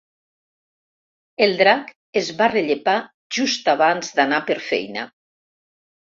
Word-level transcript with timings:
El 1.45 1.53
drac 1.59 1.91
es 2.21 2.31
va 2.39 2.47
rellepar 2.55 2.97
just 3.39 3.71
abans 3.75 4.11
d'anar 4.19 4.43
per 4.51 4.59
feina. 4.73 5.07